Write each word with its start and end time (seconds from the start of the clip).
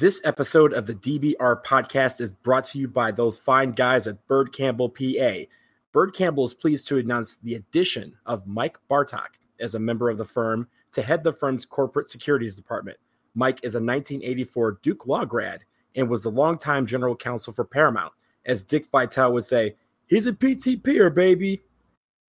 This 0.00 0.20
episode 0.24 0.72
of 0.74 0.86
the 0.86 0.94
DBR 0.94 1.64
podcast 1.64 2.20
is 2.20 2.32
brought 2.32 2.62
to 2.66 2.78
you 2.78 2.86
by 2.86 3.10
those 3.10 3.36
fine 3.36 3.72
guys 3.72 4.06
at 4.06 4.24
Byrd 4.28 4.52
Campbell 4.52 4.88
PA. 4.88 5.32
Byrd 5.90 6.14
Campbell 6.14 6.44
is 6.44 6.54
pleased 6.54 6.86
to 6.86 6.98
announce 6.98 7.36
the 7.36 7.56
addition 7.56 8.14
of 8.24 8.46
Mike 8.46 8.78
Bartok 8.88 9.30
as 9.58 9.74
a 9.74 9.80
member 9.80 10.08
of 10.08 10.16
the 10.16 10.24
firm 10.24 10.68
to 10.92 11.02
head 11.02 11.24
the 11.24 11.32
firm's 11.32 11.66
corporate 11.66 12.08
securities 12.08 12.54
department. 12.54 12.96
Mike 13.34 13.58
is 13.64 13.74
a 13.74 13.82
1984 13.82 14.78
Duke 14.82 15.04
Law 15.08 15.24
grad 15.24 15.64
and 15.96 16.08
was 16.08 16.22
the 16.22 16.30
longtime 16.30 16.86
general 16.86 17.16
counsel 17.16 17.52
for 17.52 17.64
Paramount. 17.64 18.12
As 18.46 18.62
Dick 18.62 18.86
Vitale 18.86 19.32
would 19.32 19.46
say, 19.46 19.74
he's 20.06 20.28
a 20.28 20.32
PTPer, 20.32 21.12
baby. 21.12 21.62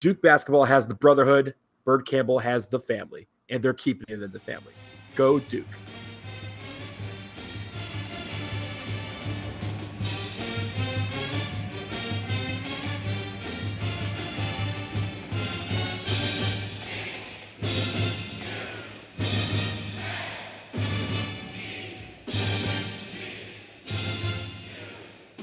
Duke 0.01 0.23
basketball 0.23 0.65
has 0.65 0.87
the 0.87 0.95
brotherhood, 0.95 1.53
Byrd 1.85 2.07
Campbell 2.07 2.39
has 2.39 2.65
the 2.65 2.79
family, 2.79 3.27
and 3.47 3.61
they're 3.61 3.73
keeping 3.75 4.07
it 4.09 4.23
in 4.23 4.31
the 4.31 4.39
family. 4.39 4.73
Go 5.13 5.37
Duke. 5.37 5.67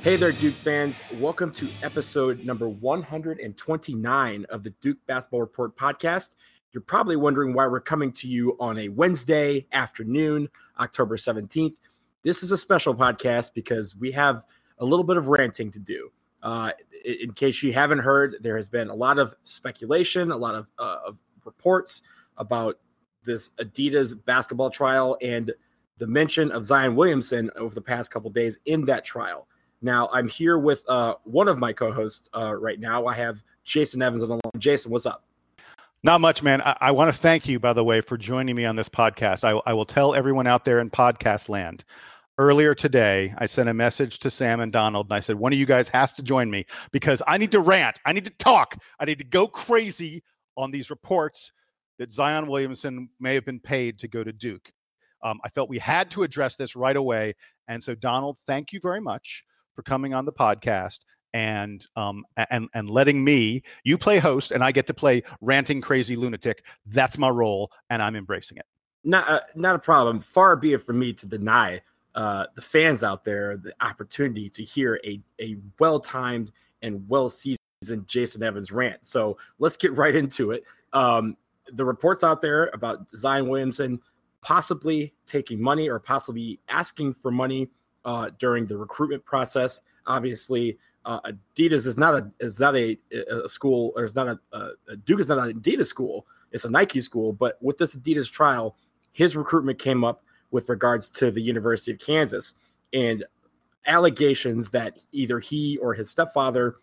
Hey 0.07 0.15
there, 0.15 0.31
Duke 0.31 0.55
fans. 0.55 1.03
Welcome 1.15 1.51
to 1.55 1.69
episode 1.83 2.45
number 2.45 2.69
129 2.69 4.47
of 4.51 4.63
the 4.63 4.71
Duke 4.81 4.99
Basketball 5.09 5.41
Report 5.41 5.77
podcast. 5.77 6.37
You're 6.71 6.83
probably 6.83 7.17
wondering 7.17 7.55
why 7.55 7.67
we're 7.67 7.81
coming 7.81 8.13
to 8.13 8.29
you 8.29 8.57
on 8.61 8.79
a 8.79 8.89
Wednesday 8.89 9.67
afternoon, 9.73 10.49
October 10.79 11.17
17th. 11.17 11.79
This 12.23 12.45
is 12.45 12.53
a 12.53 12.57
special 12.57 12.95
podcast 12.95 13.53
because 13.53 13.97
we 13.97 14.13
have 14.13 14.45
a 14.79 14.85
little 14.85 15.03
bit 15.03 15.17
of 15.17 15.27
ranting 15.27 15.73
to 15.73 15.81
do. 15.81 16.13
Uh, 16.41 16.71
in 17.05 17.33
case 17.33 17.65
you 17.65 17.73
haven't 17.73 17.99
heard, 17.99 18.37
there 18.43 18.55
has 18.55 18.69
been 18.69 18.91
a 18.91 18.95
lot 18.95 19.19
of 19.19 19.35
speculation, 19.43 20.31
a 20.31 20.37
lot 20.37 20.55
of, 20.55 20.69
uh, 20.79 20.99
of 21.05 21.19
reports 21.45 22.03
about 22.37 22.79
this 23.25 23.51
Adidas 23.59 24.15
basketball 24.25 24.71
trial 24.71 25.19
and 25.21 25.53
the 25.99 26.07
mention 26.07 26.53
of 26.53 26.65
Zion 26.65 26.95
Williamson 26.95 27.51
over 27.57 27.75
the 27.75 27.83
past 27.83 28.13
couple 28.13 28.31
days 28.31 28.61
in 28.67 28.85
that 28.85 29.05
trial. 29.05 29.49
Now, 29.87 30.09
I'm 30.13 30.27
here 30.27 30.59
with 30.59 30.85
uh, 30.89 31.15
one 31.23 31.47
of 31.47 31.61
my 31.61 31.73
co 31.73 31.93
hosts 31.93 32.29
uh, 32.37 32.53
right 32.57 32.81
now. 32.81 33.07
I 33.07 33.15
have 33.15 33.41
Jason 33.63 34.03
Evans 34.03 34.21
on 34.21 34.31
the 34.31 34.35
line. 34.35 34.59
Jason, 34.59 34.91
what's 34.91 35.07
up? 35.07 35.23
Not 36.03 36.21
much, 36.21 36.43
man. 36.43 36.61
I, 36.63 36.77
I 36.81 36.91
want 36.91 37.15
to 37.15 37.17
thank 37.17 37.47
you, 37.47 37.61
by 37.61 37.73
the 37.73 37.85
way, 37.85 38.01
for 38.01 38.19
joining 38.19 38.57
me 38.57 38.65
on 38.65 38.75
this 38.75 38.89
podcast. 38.89 39.45
I, 39.45 39.61
I 39.65 39.73
will 39.75 39.85
tell 39.85 40.13
everyone 40.13 40.49
out 40.49 40.65
there 40.65 40.81
in 40.81 40.91
podcast 40.91 41.49
land. 41.49 41.85
Earlier 42.37 42.75
today, 42.75 43.33
I 43.39 43.47
sent 43.47 43.69
a 43.69 43.75
message 43.75 44.19
to 44.19 44.29
Sam 44.31 44.59
and 44.59 44.73
Donald, 44.73 45.07
and 45.07 45.15
I 45.15 45.21
said, 45.21 45.37
one 45.37 45.53
of 45.53 45.59
you 45.59 45.67
guys 45.67 45.89
has 45.91 46.13
to 46.15 46.23
join 46.25 46.51
me 46.51 46.67
because 46.91 47.23
I 47.29 47.39
need 47.39 47.53
to 47.53 47.61
rant. 47.61 48.01
I 48.05 48.13
need 48.13 48.25
to 48.25 48.33
talk. 48.33 48.77
I 48.99 49.05
need 49.05 49.19
to 49.19 49.25
go 49.25 49.47
crazy 49.47 50.25
on 50.57 50.73
these 50.73 50.91
reports 50.91 51.53
that 52.01 52.11
Zion 52.11 52.49
Williamson 52.49 53.09
may 53.21 53.35
have 53.35 53.45
been 53.45 53.61
paid 53.61 54.01
to 54.01 54.09
go 54.09 54.25
to 54.25 54.33
Duke. 54.33 54.73
Um, 55.23 55.39
I 55.45 55.49
felt 55.49 55.71
we 55.71 55.79
had 55.79 56.11
to 56.11 56.25
address 56.25 56.57
this 56.57 56.75
right 56.75 56.97
away. 56.97 57.37
And 57.69 57.81
so, 57.81 57.95
Donald, 57.95 58.37
thank 58.49 58.73
you 58.73 58.81
very 58.83 59.01
much 59.01 59.45
for 59.77 59.83
coming 59.83 60.15
on 60.15 60.25
the 60.25 60.33
podcast 60.33 61.01
and 61.35 61.87
um 61.97 62.25
and 62.51 62.69
and 62.73 62.89
letting 62.89 63.23
me 63.23 63.63
you 63.85 63.99
play 63.99 64.19
host 64.19 64.53
and 64.53 64.65
I 64.65 64.73
get 64.73 64.87
to 64.87 64.95
play 64.95 65.23
ranting 65.41 65.81
crazy 65.81 66.17
lunatic. 66.17 66.65
That's 66.87 67.19
my 67.19 67.29
role, 67.29 67.71
and 67.91 68.03
I'm 68.03 68.17
embracing 68.17 68.57
it. 68.57 68.67
Not 69.05 69.29
uh, 69.29 69.41
not 69.55 69.77
a 69.77 69.79
problem. 69.79 70.21
Far 70.21 70.57
be 70.57 70.73
it 70.73 70.83
from 70.83 70.99
me 70.99 71.13
to 71.13 71.27
deny 71.27 71.83
uh, 72.15 72.47
the 72.55 72.63
fans 72.63 73.05
out 73.05 73.23
there 73.23 73.57
the 73.59 73.75
opportunity 73.81 74.49
to 74.49 74.65
hear 74.65 74.99
a 75.05 75.21
a 75.41 75.59
well 75.79 76.01
timed 76.01 76.51
and 76.83 77.07
well 77.09 77.29
seasoned 77.29 77.59
Jason 78.07 78.43
Evans 78.43 78.73
rant. 78.73 79.05
So 79.05 79.37
let's 79.59 79.77
get 79.77 79.93
right 79.93 80.17
into 80.17 80.53
it. 80.53 80.65
Um, 80.93 81.37
the 81.73 81.85
reports 81.85 82.25
out 82.25 82.41
there 82.41 82.71
about 82.73 83.07
Zion 83.15 83.49
Williamson 83.49 84.01
possibly 84.41 85.13
taking 85.27 85.61
money 85.61 85.89
or 85.89 85.99
possibly 85.99 86.61
asking 86.69 87.13
for 87.15 87.31
money 87.31 87.69
uh, 88.07 88.31
during 88.39 88.65
the 88.65 88.77
recruitment 88.79 89.23
process. 89.25 89.83
Obviously, 90.07 90.79
uh, 91.05 91.21
Adidas 91.21 91.87
is 91.87 91.99
not 91.99 92.15
a 92.15 92.31
is 92.41 92.59
not 92.59 92.75
a, 92.77 92.97
a 93.31 93.49
school 93.49 93.93
or 93.97 94.05
is 94.05 94.15
not 94.15 94.29
a, 94.29 94.39
a, 94.89 94.97
Duke 94.97 95.21
is 95.21 95.29
not 95.29 95.39
an 95.39 95.61
Adidas 95.61 95.89
school. 95.89 96.27
It's 96.53 96.65
a 96.65 96.71
Nike 96.71 97.01
school. 97.01 97.33
But 97.33 97.59
with 97.61 97.77
this 97.77 97.97
Adidas 97.97 98.31
trial, 98.31 98.77
his 99.13 99.37
recruitment 99.37 99.79
came 99.79 100.05
up 100.05 100.23
with 100.51 100.69
regards 100.69 101.11
to 101.11 101.31
the 101.31 101.43
University 101.43 101.93
of 101.93 101.99
Kansas 101.99 102.55
and 102.93 103.25
allegations 103.87 104.71
that 104.71 105.05
either 105.13 105.41
he 105.41 105.77
or 105.79 105.93
his 105.95 106.09
stepfather 106.09 106.77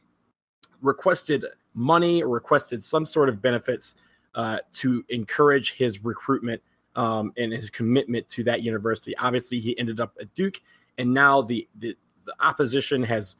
requested 0.81 1.45
money 1.73 2.21
or 2.21 2.29
requested 2.29 2.83
some 2.83 3.05
sort 3.05 3.29
of 3.29 3.41
benefits 3.41 3.95
uh, 4.35 4.59
to 4.73 5.03
encourage 5.09 5.73
his 5.73 6.03
recruitment 6.03 6.61
um, 6.95 7.33
and 7.37 7.51
his 7.51 7.69
commitment 7.69 8.27
to 8.29 8.43
that 8.43 8.61
university. 8.61 9.15
Obviously, 9.17 9.59
he 9.59 9.77
ended 9.79 9.99
up 9.99 10.13
at 10.19 10.33
Duke 10.33 10.61
and 10.97 11.13
now 11.13 11.41
the 11.41 11.67
the, 11.75 11.95
the 12.25 12.33
opposition 12.39 13.03
has 13.03 13.37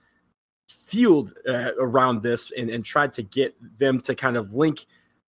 fueled 0.67 1.33
uh, 1.47 1.71
around 1.79 2.21
this 2.21 2.51
and, 2.57 2.69
and 2.69 2.85
tried 2.85 3.13
to 3.13 3.23
get 3.23 3.55
them 3.77 3.99
to 4.01 4.15
kind 4.15 4.37
of 4.37 4.53
link 4.53 4.85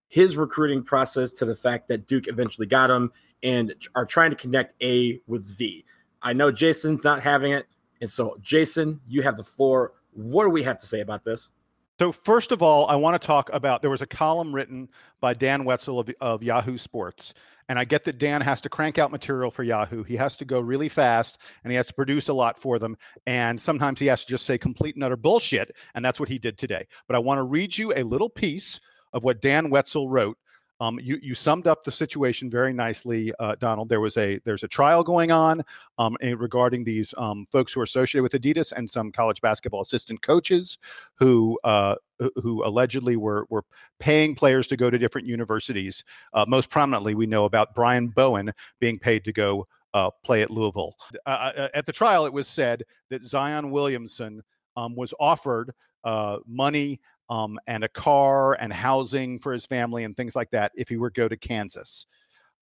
his 0.08 0.38
recruiting 0.38 0.84
process 0.84 1.32
to 1.34 1.46
the 1.46 1.56
fact 1.56 1.88
that 1.88 2.08
Duke 2.08 2.28
eventually 2.28 2.68
got 2.68 2.90
him 2.90 3.12
and 3.44 3.74
are 3.96 4.06
trying 4.06 4.30
to 4.32 4.36
connect 4.36 4.82
A 4.82 5.20
with 5.28 5.44
Z. 5.44 5.84
I 6.22 6.34
know 6.34 6.52
Jason's 6.52 7.04
not 7.04 7.22
having 7.22 7.52
it. 7.52 7.68
And 8.02 8.10
so, 8.10 8.38
Jason, 8.42 9.02
you 9.08 9.22
have 9.22 9.38
the 9.38 9.44
floor. 9.44 9.94
What 10.12 10.44
do 10.44 10.50
we 10.50 10.64
have 10.64 10.78
to 10.80 10.86
say 10.86 11.02
about 11.02 11.24
this? 11.24 11.52
So, 12.00 12.12
first 12.12 12.52
of 12.52 12.62
all, 12.62 12.88
I 12.88 12.96
want 12.96 13.20
to 13.20 13.26
talk 13.26 13.50
about 13.54 13.82
there 13.82 13.90
was 13.90 14.02
a 14.02 14.08
column 14.08 14.54
written 14.54 14.90
by 15.22 15.34
Dan 15.34 15.64
Wetzel 15.64 16.00
of, 16.00 16.10
of 16.20 16.44
Yahoo 16.44 16.78
Sports 16.78 17.34
and 17.68 17.80
I 17.80 17.86
get 17.86 18.04
that 18.04 18.18
Dan 18.18 18.42
has 18.42 18.62
to 18.62 18.70
crank 18.70 18.98
out 18.98 19.12
material 19.12 19.50
for 19.50 19.64
Yahoo. 19.64 20.04
He 20.04 20.16
has 20.18 20.38
to 20.38 20.46
go 20.46 20.60
really 20.60 20.90
fast 20.90 21.40
and 21.64 21.72
he 21.72 21.78
has 21.78 21.88
to 21.88 21.94
produce 21.94 22.30
a 22.30 22.34
lot 22.34 22.60
for 22.60 22.78
them. 22.78 22.98
And 23.26 23.60
sometimes 23.60 24.00
he 24.00 24.06
has 24.08 24.24
to 24.24 24.30
just 24.30 24.46
say 24.46 24.58
complete 24.58 24.96
and 24.96 25.04
utter 25.04 25.18
bullshit. 25.18 25.76
And 25.96 26.06
that's 26.06 26.20
what 26.20 26.30
he 26.30 26.38
did 26.38 26.58
today. 26.58 26.86
But 27.08 27.16
I 27.16 27.20
want 27.20 27.40
to 27.40 27.44
read 27.44 27.78
you 27.78 27.94
a 27.96 28.04
little 28.04 28.30
piece 28.30 28.80
of 29.14 29.24
what 29.24 29.42
Dan 29.42 29.70
Wetzel 29.70 30.10
wrote 30.10 30.38
um, 30.80 31.00
you 31.02 31.18
you 31.22 31.36
summed 31.36 31.68
up 31.68 31.84
the 31.84 31.92
situation 31.92 32.50
very 32.50 32.74
nicely, 32.74 33.34
uh, 33.40 33.56
Donald. 33.60 33.90
There 33.90 34.02
was 34.02 34.18
a 34.18 34.40
there's 34.44 34.64
a 34.64 34.68
trial 34.68 35.04
going 35.04 35.32
on 35.32 35.64
um, 35.98 36.18
regarding 36.22 36.84
these 36.84 37.14
um, 37.18 37.46
folks 37.46 37.74
who 37.74 37.80
are 37.80 37.84
associated 37.86 38.24
with 38.24 38.34
Adidas 38.34 38.72
and 38.74 38.90
some 38.90 39.12
college 39.12 39.42
basketball 39.42 39.82
assistant 39.82 40.22
coaches 40.22 40.78
who 41.16 41.58
uh, 41.64 41.96
who 42.36 42.66
allegedly 42.66 43.16
were 43.16 43.46
were 43.50 43.64
paying 44.00 44.36
players 44.36 44.68
to 44.68 44.78
go 44.78 44.90
to 44.90 44.98
different 44.98 45.28
universities. 45.28 46.04
Uh, 46.34 46.46
most 46.48 46.70
prominently, 46.70 47.16
we 47.16 47.26
know 47.26 47.46
about 47.46 47.74
Brian 47.74 48.08
Bowen 48.08 48.52
being 48.80 49.00
paid 49.00 49.24
to 49.26 49.32
go 49.32 49.68
uh, 49.94 50.12
play 50.26 50.42
at 50.42 50.52
Louisville. 50.52 50.96
Uh, 51.26 51.52
uh, 51.56 51.68
at 51.74 51.86
the 51.86 51.94
trial, 51.94 52.26
it 52.26 52.34
was 52.34 52.50
said 52.50 52.84
that 53.10 53.24
Zion 53.24 53.72
Williamson 53.72 54.44
um, 54.76 54.94
was 54.94 55.14
offered 55.20 55.72
money 56.46 57.00
um, 57.30 57.60
and 57.68 57.84
a 57.84 57.90
car 57.90 58.54
and 58.54 58.72
housing 58.72 59.40
for 59.40 59.54
his 59.54 59.66
family 59.66 60.04
and 60.04 60.16
things 60.16 60.36
like 60.36 60.52
that 60.52 60.72
if 60.76 60.90
he 60.90 60.98
were 60.98 61.10
to 61.10 61.22
go 61.22 61.28
to 61.28 61.38
Kansas. 61.38 62.06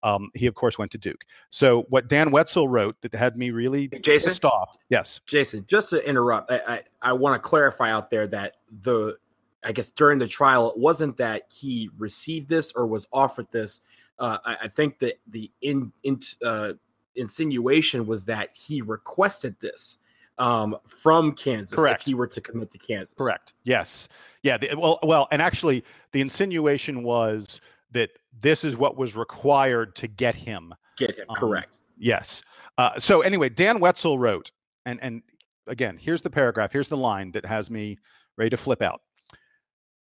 Um, 0.04 0.32
he 0.34 0.48
of 0.48 0.56
course 0.56 0.78
went 0.78 0.92
to 0.92 0.98
Duke. 0.98 1.24
So 1.50 1.84
what 1.90 2.10
Dan 2.10 2.30
Wetzel 2.32 2.68
wrote 2.68 3.00
that 3.02 3.14
had 3.16 3.38
me 3.38 3.52
really 3.52 3.88
Jason 3.88 4.32
pissed 4.32 4.44
off. 4.44 4.76
Yes, 4.90 5.22
Jason. 5.26 5.66
Just 5.68 5.92
to 5.92 6.08
interrupt, 6.08 6.52
I 6.52 6.60
I, 6.68 6.82
I 7.02 7.14
want 7.14 7.36
to 7.36 7.40
clarify 7.40 7.90
out 7.90 8.10
there 8.10 8.28
that 8.28 8.58
the 8.82 9.18
I 9.64 9.72
guess 9.72 9.92
during 9.92 10.20
the 10.20 10.28
trial 10.28 10.72
it 10.72 10.78
wasn't 10.78 11.18
that 11.18 11.44
he 11.54 11.90
received 11.98 12.50
this 12.50 12.74
or 12.74 12.86
was 12.86 13.08
offered 13.14 13.48
this. 13.52 13.82
Uh, 14.20 14.38
I, 14.46 14.58
I, 14.64 14.68
think 14.68 15.00
that 15.00 15.20
the 15.28 15.50
in, 15.62 15.92
in 16.04 16.20
uh, 16.46 16.74
insinuation 17.16 18.06
was 18.06 18.26
that 18.26 18.50
he 18.54 18.82
requested 18.82 19.56
this 19.60 19.98
um, 20.38 20.76
from 20.88 21.34
Kansas 21.34 21.74
Correct. 21.74 22.02
if 22.02 22.06
he 22.06 22.14
were 22.14 22.28
to 22.28 22.42
commit 22.42 22.72
to 22.72 22.78
Kansas. 22.78 23.14
Correct. 23.18 23.54
Yes. 23.64 24.08
Yeah. 24.42 24.58
The, 24.58 24.76
well, 24.76 25.00
well, 25.04 25.28
and 25.32 25.42
actually, 25.42 25.84
the 26.12 26.22
insinuation 26.22 27.04
was 27.04 27.62
that 27.92 28.10
this 28.40 28.64
is 28.64 28.76
what 28.76 28.98
was 28.98 29.16
required 29.16 29.96
to 29.98 30.08
get 30.08 30.36
him. 30.36 30.74
Get 30.98 31.16
him. 31.16 31.26
Um, 31.30 31.36
correct. 31.36 31.80
Yes. 31.98 32.44
Uh, 32.78 33.00
so 33.00 33.22
anyway, 33.22 33.50
Dan 33.50 33.80
Wetzel 33.80 34.18
wrote, 34.18 34.52
and 34.86 35.00
and 35.02 35.22
again, 35.68 35.98
here's 35.98 36.22
the 36.22 36.30
paragraph. 36.30 36.72
Here's 36.72 36.88
the 36.88 36.98
line 36.98 37.32
that 37.32 37.46
has 37.46 37.70
me 37.70 37.98
ready 38.38 38.50
to 38.50 38.58
flip 38.58 38.82
out. 38.82 39.02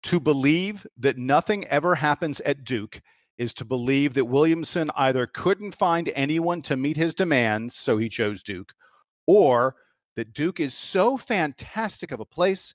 To 0.04 0.20
believe 0.20 0.86
that 0.98 1.18
nothing 1.18 1.64
ever 1.66 1.94
happens 1.94 2.40
at 2.40 2.64
Duke 2.64 3.00
is 3.38 3.52
to 3.54 3.64
believe 3.64 4.14
that 4.14 4.24
Williamson 4.24 4.90
either 4.96 5.26
couldn't 5.26 5.74
find 5.74 6.10
anyone 6.14 6.62
to 6.62 6.76
meet 6.76 6.96
his 6.96 7.14
demands, 7.14 7.74
so 7.74 7.98
he 7.98 8.08
chose 8.08 8.42
Duke, 8.42 8.72
or 9.26 9.76
that 10.16 10.32
Duke 10.32 10.60
is 10.60 10.74
so 10.74 11.16
fantastic 11.16 12.10
of 12.10 12.20
a 12.20 12.24
place 12.24 12.74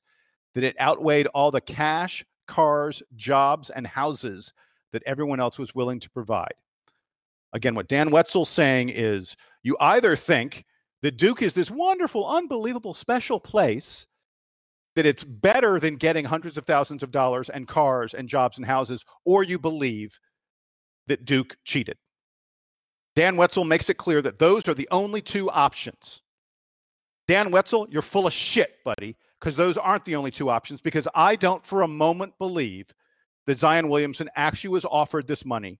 that 0.54 0.64
it 0.64 0.80
outweighed 0.80 1.28
all 1.28 1.52
the 1.52 1.62
cash, 1.62 2.24
cars, 2.48 3.02
jobs, 3.16 3.70
and 3.70 3.86
houses 3.86 4.54
that 4.94 5.04
everyone 5.06 5.40
else 5.40 5.58
was 5.58 5.76
willing 5.76 6.00
to 6.00 6.10
provide. 6.10 6.54
Again, 7.54 7.76
what 7.76 7.88
Dan 7.88 8.12
Wetzel's 8.12 8.50
saying 8.50 8.90
is 8.90 9.36
you 9.64 9.76
either 9.80 10.16
think 10.16 10.66
that 11.02 11.18
Duke 11.18 11.42
is 11.42 11.54
this 11.54 11.72
wonderful, 11.72 12.28
unbelievable, 12.28 12.94
special 12.94 13.40
place, 13.40 14.06
that 14.96 15.06
it's 15.06 15.24
better 15.24 15.80
than 15.80 15.96
getting 15.96 16.26
hundreds 16.26 16.58
of 16.58 16.66
thousands 16.66 17.02
of 17.02 17.12
dollars 17.12 17.50
and 17.50 17.68
cars 17.68 18.14
and 18.14 18.28
jobs 18.28 18.58
and 18.58 18.66
houses, 18.66 19.04
or 19.26 19.44
you 19.44 19.58
believe 19.58 20.20
that 21.08 21.26
Duke 21.26 21.56
cheated. 21.64 21.98
Dan 23.16 23.36
Wetzel 23.36 23.64
makes 23.64 23.90
it 23.90 23.98
clear 23.98 24.22
that 24.22 24.40
those 24.40 24.68
are 24.68 24.74
the 24.74 24.88
only 24.92 25.22
two 25.22 25.50
options. 25.50 26.22
Dan 27.32 27.50
Wetzel, 27.50 27.88
you're 27.90 28.02
full 28.02 28.28
of 28.28 28.34
shit, 28.34 28.84
buddy, 28.84 29.16
because 29.40 29.56
those 29.56 29.78
aren't 29.78 30.04
the 30.04 30.18
only 30.18 30.32
two 30.32 30.50
options. 30.50 30.82
Because 30.82 31.08
I 31.16 31.38
don't 31.38 31.66
for 31.66 31.84
a 31.84 31.88
moment 31.88 32.34
believe 32.38 32.94
that 33.46 33.58
Zion 33.58 33.88
Williamson 33.88 34.30
actually 34.36 34.72
was 34.72 34.84
offered 34.84 35.28
this 35.28 35.46
money, 35.46 35.80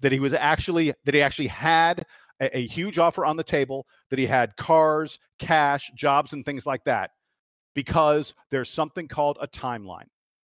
that 0.00 0.12
he 0.12 0.20
was 0.20 0.34
actually 0.34 0.92
that 1.06 1.14
he 1.14 1.22
actually 1.22 1.46
had 1.46 2.04
a, 2.38 2.58
a 2.58 2.66
huge 2.66 2.98
offer 2.98 3.24
on 3.24 3.38
the 3.38 3.42
table, 3.42 3.86
that 4.10 4.18
he 4.18 4.26
had 4.26 4.54
cars, 4.58 5.18
cash, 5.38 5.90
jobs, 5.94 6.34
and 6.34 6.44
things 6.44 6.66
like 6.66 6.84
that, 6.84 7.12
because 7.74 8.34
there's 8.50 8.68
something 8.68 9.08
called 9.08 9.38
a 9.40 9.48
timeline. 9.48 10.08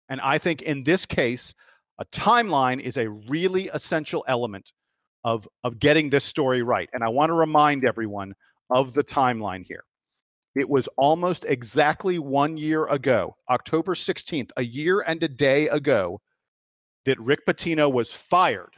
And 0.10 0.20
I 0.20 0.40
think 0.40 0.62
in 0.62 0.84
this 0.84 1.06
case, 1.06 1.54
a 2.00 2.06
timeline 2.08 2.82
is 2.82 2.98
a 2.98 3.10
really 3.10 3.70
essential 3.74 4.26
element 4.28 4.74
of, 5.24 5.48
of 5.64 5.80
getting 5.80 6.10
this 6.10 6.26
story 6.26 6.64
right. 6.64 6.90
And 6.92 7.02
I 7.02 7.08
want 7.08 7.30
to 7.30 7.34
remind 7.34 7.86
everyone 7.86 8.34
of 8.70 8.94
the 8.94 9.06
timeline 9.06 9.64
here. 9.66 9.86
It 10.56 10.70
was 10.70 10.88
almost 10.98 11.46
exactly 11.48 12.20
one 12.20 12.58
year 12.58 12.86
ago, 12.88 13.36
October 13.50 13.96
16th, 13.96 14.52
a 14.58 14.64
year 14.64 15.02
and 15.02 15.24
a 15.24 15.30
day 15.30 15.70
ago, 15.70 16.20
that 17.06 17.20
Rick 17.20 17.46
Pitino 17.46 17.92
was 17.92 18.12
fired 18.12 18.74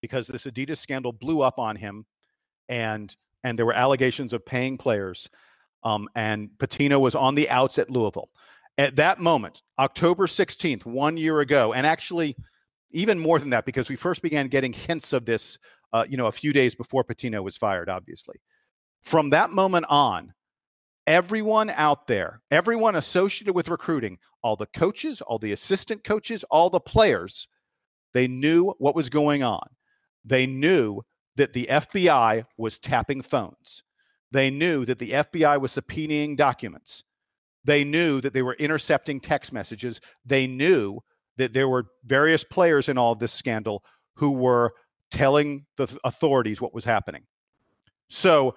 because 0.00 0.26
this 0.26 0.46
Adidas 0.46 0.78
scandal 0.78 1.12
blew 1.12 1.42
up 1.42 1.58
on 1.58 1.76
him, 1.76 2.06
and 2.68 3.14
and 3.44 3.58
there 3.58 3.66
were 3.66 3.74
allegations 3.74 4.32
of 4.32 4.44
paying 4.46 4.78
players, 4.78 5.28
um, 5.82 6.08
and 6.14 6.50
Pitino 6.58 7.00
was 7.00 7.14
on 7.14 7.34
the 7.34 7.48
outs 7.50 7.78
at 7.78 7.90
Louisville. 7.90 8.28
At 8.78 8.96
that 8.96 9.18
moment, 9.18 9.62
October 9.78 10.26
16th, 10.26 10.86
one 10.86 11.16
year 11.16 11.40
ago, 11.40 11.72
and 11.72 11.86
actually 11.86 12.36
even 12.92 13.18
more 13.18 13.38
than 13.38 13.50
that, 13.50 13.66
because 13.66 13.88
we 13.88 13.96
first 13.96 14.22
began 14.22 14.48
getting 14.48 14.72
hints 14.72 15.12
of 15.12 15.24
this, 15.24 15.58
uh, 15.92 16.04
you 16.08 16.16
know, 16.16 16.26
a 16.26 16.32
few 16.32 16.52
days 16.52 16.74
before 16.74 17.04
Pitino 17.04 17.42
was 17.42 17.56
fired, 17.56 17.88
obviously. 17.88 18.36
From 19.02 19.30
that 19.30 19.50
moment 19.50 19.86
on, 19.88 20.32
everyone 21.10 21.70
out 21.70 22.06
there, 22.06 22.40
everyone 22.52 22.94
associated 22.94 23.52
with 23.52 23.68
recruiting, 23.68 24.16
all 24.42 24.54
the 24.54 24.66
coaches, 24.66 25.20
all 25.20 25.40
the 25.40 25.50
assistant 25.50 26.04
coaches, 26.04 26.44
all 26.52 26.70
the 26.70 26.78
players, 26.78 27.48
they 28.14 28.28
knew 28.28 28.72
what 28.78 28.94
was 28.94 29.10
going 29.10 29.42
on. 29.42 29.66
They 30.24 30.46
knew 30.46 31.02
that 31.36 31.52
the 31.52 31.66
FBI 31.68 32.44
was 32.56 32.78
tapping 32.78 33.22
phones. 33.22 33.82
They 34.30 34.50
knew 34.50 34.84
that 34.84 35.00
the 35.00 35.10
FBI 35.10 35.60
was 35.60 35.72
subpoenaing 35.72 36.36
documents. 36.36 37.02
They 37.64 37.82
knew 37.82 38.20
that 38.20 38.32
they 38.32 38.42
were 38.42 38.54
intercepting 38.54 39.18
text 39.18 39.52
messages. 39.52 40.00
They 40.24 40.46
knew 40.46 41.00
that 41.38 41.52
there 41.52 41.68
were 41.68 41.86
various 42.04 42.44
players 42.44 42.88
in 42.88 42.96
all 42.96 43.16
this 43.16 43.32
scandal 43.32 43.82
who 44.14 44.30
were 44.30 44.72
telling 45.10 45.66
the 45.76 45.98
authorities 46.04 46.60
what 46.60 46.72
was 46.72 46.84
happening. 46.84 47.22
So, 48.08 48.54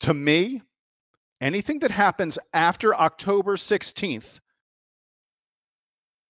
to 0.00 0.12
me, 0.12 0.60
anything 1.40 1.80
that 1.80 1.90
happens 1.90 2.38
after 2.52 2.94
October 2.94 3.56
16th, 3.56 4.40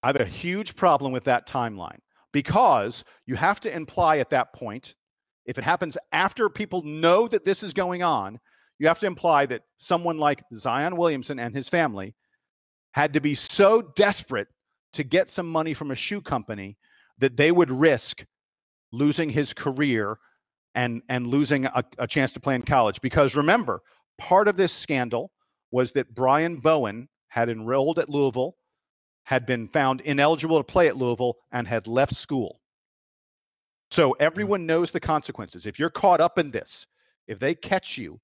I 0.03 0.09
have 0.09 0.21
a 0.21 0.25
huge 0.25 0.77
problem 0.77 1.13
with 1.13 1.25
that 1.25 1.49
timeline 1.49 1.99
because 2.33 3.05
you 3.27 3.35
have 3.35 3.61
to 3.61 3.75
imply 3.75 4.19
at 4.19 4.31
that 4.31 4.53
point, 4.53 4.95
if 5.47 5.59
it 5.59 5.65
happens 5.65 5.97
after 6.13 6.49
people 6.49 6.83
know 6.83 7.29
that 7.29 7.45
this 7.45 7.63
is 7.63 7.73
going 7.73 8.03
on, 8.03 8.39
you 8.79 8.89
have 8.89 9.01
to 9.01 9.07
imply 9.07 9.47
that 9.47 9.63
someone 9.79 10.19
like 10.19 10.43
Zion 10.53 10.97
Williamson 10.97 11.39
and 11.39 11.55
his 11.55 11.69
family 11.69 12.15
had 12.93 13.13
to 13.15 13.21
be 13.21 13.35
so 13.35 13.83
desperate 13.95 14.49
to 14.93 15.05
get 15.05 15.31
some 15.31 15.51
money 15.51 15.75
from 15.75 15.91
a 15.91 15.95
shoe 15.95 16.21
company 16.21 16.77
that 17.19 17.37
they 17.37 17.53
would 17.53 17.71
risk 17.71 18.25
losing 18.93 19.31
his 19.31 19.53
career 19.53 20.19
and 20.75 21.03
and 21.09 21.27
losing 21.27 21.65
a, 21.67 21.85
a, 21.99 22.07
chance 22.07 22.33
to 22.33 22.41
play 22.41 22.55
in 22.55 22.63
college. 22.63 23.01
Because 23.01 23.35
remember 23.35 23.83
part 24.19 24.49
of 24.49 24.57
this 24.57 24.73
scandal 24.73 25.31
was 25.71 25.93
that 25.93 26.15
brian 26.15 26.57
bowen 26.57 27.09
had 27.29 27.49
enrolled 27.49 27.99
at 27.99 28.09
louisville 28.09 28.57
had 29.25 29.45
been 29.45 29.69
found 29.69 30.01
ineligible 30.03 30.59
to 30.59 30.65
play 30.65 30.89
at 30.89 30.97
louisville 30.97 31.37
and 31.53 31.67
had 31.67 31.87
left 31.87 32.15
school 32.15 32.61
so 33.91 34.09
hmm. 34.09 34.15
everyone 34.21 34.67
knows 34.67 34.91
the 34.91 35.01
consequences 35.01 35.67
if 35.67 35.79
you're 35.79 35.91
caught 35.91 36.21
up 36.21 36.39
in 36.39 36.51
this 36.51 36.87
if 37.27 37.39
they 37.39 37.55
catch 37.55 37.99
you 37.99 38.21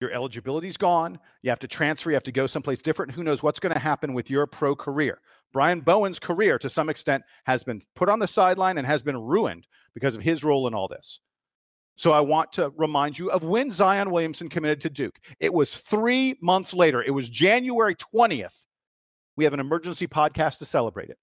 your 0.00 0.10
eligibility's 0.10 0.76
gone 0.76 1.18
you 1.42 1.50
have 1.50 1.58
to 1.58 1.68
transfer 1.68 2.10
you 2.10 2.14
have 2.14 2.22
to 2.22 2.32
go 2.32 2.46
someplace 2.46 2.82
different 2.82 3.12
who 3.12 3.22
knows 3.22 3.42
what's 3.42 3.60
going 3.60 3.72
to 3.72 3.78
happen 3.78 4.14
with 4.14 4.30
your 4.30 4.46
pro 4.46 4.74
career 4.74 5.20
Brian 5.52 5.80
Bowen's 5.80 6.18
career, 6.18 6.58
to 6.58 6.70
some 6.70 6.88
extent, 6.88 7.24
has 7.44 7.62
been 7.62 7.80
put 7.96 8.08
on 8.08 8.18
the 8.18 8.28
sideline 8.28 8.78
and 8.78 8.86
has 8.86 9.02
been 9.02 9.16
ruined 9.16 9.66
because 9.94 10.14
of 10.14 10.22
his 10.22 10.44
role 10.44 10.66
in 10.66 10.74
all 10.74 10.88
this. 10.88 11.20
So 12.00 12.12
I 12.12 12.20
want 12.20 12.50
to 12.52 12.72
remind 12.78 13.18
you 13.18 13.30
of 13.30 13.44
when 13.44 13.70
Zion 13.70 14.10
Williamson 14.10 14.48
committed 14.48 14.80
to 14.80 14.88
Duke. 14.88 15.18
It 15.38 15.52
was 15.52 15.74
three 15.74 16.34
months 16.40 16.72
later. 16.72 17.02
It 17.02 17.10
was 17.10 17.28
January 17.28 17.94
20th. 17.94 18.64
We 19.36 19.44
have 19.44 19.52
an 19.52 19.60
emergency 19.60 20.06
podcast 20.06 20.60
to 20.60 20.64
celebrate 20.64 21.10
it. 21.10 21.18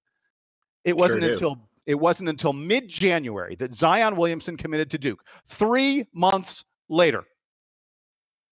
It 0.86 0.96
wasn't 0.96 1.24
sure 1.24 1.32
until 1.32 1.68
it 1.88 1.96
wasn't 1.96 2.30
until 2.30 2.54
mid-January 2.54 3.56
that 3.56 3.74
Zion 3.74 4.16
Williamson 4.18 4.56
committed 4.56 4.92
to 4.92 5.00
Duke. 5.00 5.20
Three 5.48 6.06
months 6.14 6.64
later. 6.90 7.24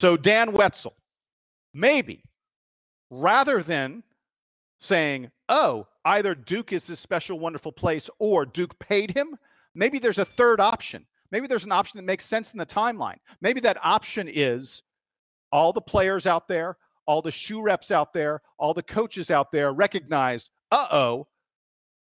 So 0.02 0.18
Dan 0.18 0.52
Wetzel, 0.52 0.96
maybe 1.76 2.24
rather 3.12 3.62
than 3.62 4.02
saying, 4.80 5.30
oh, 5.48 5.86
either 6.06 6.34
Duke 6.34 6.74
is 6.74 6.88
this 6.88 7.00
special, 7.00 7.38
wonderful 7.38 7.72
place 7.72 8.10
or 8.18 8.48
Duke 8.48 8.80
paid 8.80 9.12
him. 9.12 9.38
Maybe 9.76 10.00
there's 10.00 10.18
a 10.18 10.26
third 10.26 10.60
option. 10.60 11.06
Maybe 11.32 11.48
there's 11.48 11.66
an 11.66 11.72
option 11.72 11.98
that 11.98 12.04
makes 12.06 12.26
sense 12.26 12.54
in 12.54 12.60
the 12.60 12.66
timeline. 12.66 13.18
Maybe 13.42 13.60
that 13.62 13.78
option 13.84 14.30
is 14.32 14.82
all 15.52 15.74
the 15.74 15.82
players 15.82 16.28
out 16.28 16.48
there, 16.48 16.78
all 17.06 17.22
the 17.22 17.32
shoe 17.32 17.62
reps 17.62 17.92
out 17.92 18.14
there, 18.14 18.42
all 18.58 18.74
the 18.74 18.84
coaches 18.84 19.32
out 19.32 19.52
there 19.52 19.74
recognized, 19.74 20.50
uh 20.72 20.88
oh, 20.92 21.28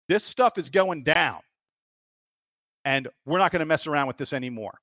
this 0.08 0.24
stuff 0.24 0.58
is 0.58 0.70
going 0.70 1.02
down. 1.02 1.40
And 2.84 3.08
we're 3.24 3.38
not 3.38 3.52
going 3.52 3.60
to 3.60 3.66
mess 3.66 3.86
around 3.86 4.08
with 4.08 4.16
this 4.16 4.32
anymore. 4.32 4.78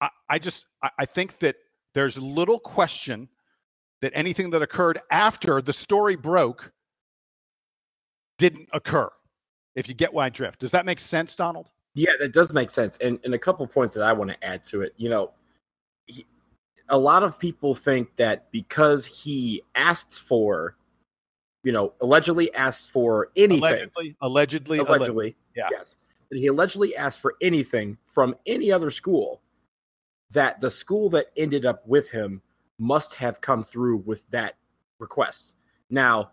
I, 0.00 0.08
I 0.28 0.38
just, 0.38 0.66
I, 0.82 0.90
I 1.00 1.04
think 1.04 1.38
that 1.38 1.56
there's 1.94 2.16
little 2.18 2.58
question 2.58 3.28
that 4.00 4.12
anything 4.14 4.50
that 4.50 4.62
occurred 4.62 5.00
after 5.10 5.62
the 5.62 5.72
story 5.72 6.16
broke 6.16 6.72
didn't 8.38 8.68
occur. 8.72 9.10
If 9.74 9.88
you 9.88 9.94
get 9.94 10.12
why 10.12 10.26
I 10.26 10.28
drift, 10.28 10.60
does 10.60 10.70
that 10.72 10.86
make 10.86 11.00
sense, 11.00 11.36
Donald? 11.36 11.70
Yeah, 11.94 12.12
that 12.20 12.32
does 12.32 12.52
make 12.52 12.70
sense. 12.70 12.96
And 12.98 13.20
and 13.24 13.34
a 13.34 13.38
couple 13.38 13.66
points 13.66 13.94
that 13.94 14.02
I 14.02 14.12
want 14.12 14.30
to 14.30 14.44
add 14.44 14.64
to 14.64 14.82
it. 14.82 14.94
You 14.96 15.08
know, 15.08 15.30
he, 16.06 16.26
a 16.88 16.98
lot 16.98 17.22
of 17.22 17.38
people 17.38 17.74
think 17.74 18.16
that 18.16 18.50
because 18.50 19.06
he 19.06 19.62
asked 19.74 20.20
for, 20.20 20.76
you 21.62 21.72
know, 21.72 21.92
allegedly 22.00 22.52
asked 22.54 22.90
for 22.90 23.30
anything, 23.36 23.62
allegedly, 23.62 24.16
allegedly, 24.20 24.78
allegedly, 24.78 24.78
allegedly 24.78 25.36
yeah. 25.54 25.68
yes, 25.70 25.96
that 26.30 26.38
he 26.38 26.48
allegedly 26.48 26.96
asked 26.96 27.20
for 27.20 27.36
anything 27.40 27.96
from 28.06 28.34
any 28.44 28.72
other 28.72 28.90
school, 28.90 29.40
that 30.30 30.60
the 30.60 30.70
school 30.70 31.08
that 31.10 31.26
ended 31.36 31.64
up 31.64 31.86
with 31.86 32.10
him 32.10 32.42
must 32.78 33.14
have 33.14 33.40
come 33.40 33.62
through 33.62 33.98
with 33.98 34.28
that 34.30 34.56
request. 34.98 35.54
Now, 35.90 36.32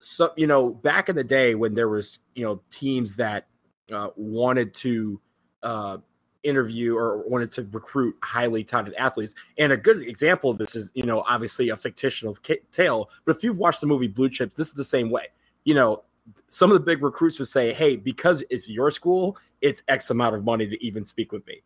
so 0.00 0.32
you 0.36 0.46
know, 0.46 0.70
back 0.70 1.08
in 1.08 1.16
the 1.16 1.24
day 1.24 1.54
when 1.54 1.74
there 1.74 1.88
was 1.88 2.18
you 2.34 2.44
know 2.44 2.60
teams 2.70 3.16
that 3.16 3.46
uh, 3.92 4.08
wanted 4.16 4.74
to 4.74 5.20
uh, 5.62 5.98
interview 6.42 6.96
or 6.96 7.26
wanted 7.28 7.50
to 7.52 7.66
recruit 7.72 8.16
highly 8.22 8.64
talented 8.64 8.94
athletes, 8.94 9.34
and 9.58 9.72
a 9.72 9.76
good 9.76 10.02
example 10.02 10.50
of 10.50 10.58
this 10.58 10.76
is 10.76 10.90
you 10.94 11.04
know 11.04 11.24
obviously 11.28 11.68
a 11.70 11.76
fictional 11.76 12.36
tale, 12.72 13.10
but 13.24 13.36
if 13.36 13.42
you've 13.42 13.58
watched 13.58 13.80
the 13.80 13.86
movie 13.86 14.08
Blue 14.08 14.28
Chips, 14.28 14.56
this 14.56 14.68
is 14.68 14.74
the 14.74 14.84
same 14.84 15.10
way. 15.10 15.28
You 15.64 15.74
know, 15.74 16.04
some 16.48 16.70
of 16.70 16.74
the 16.74 16.80
big 16.80 17.02
recruits 17.02 17.38
would 17.38 17.48
say, 17.48 17.72
"Hey, 17.72 17.96
because 17.96 18.44
it's 18.50 18.68
your 18.68 18.90
school, 18.90 19.36
it's 19.60 19.82
X 19.88 20.10
amount 20.10 20.34
of 20.34 20.44
money 20.44 20.66
to 20.68 20.84
even 20.84 21.04
speak 21.04 21.32
with 21.32 21.46
me." 21.46 21.62